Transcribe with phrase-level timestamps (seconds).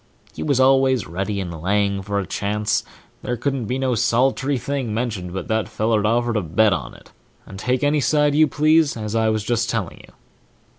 [0.33, 2.83] He was always ready and laying for a chance;
[3.21, 7.11] there couldn't be no solit'ry thing mentioned but that feller'd offer to bet on it,
[7.45, 10.13] and take any side you please, as I was just telling you.